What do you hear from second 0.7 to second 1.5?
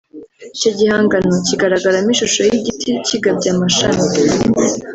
gihangano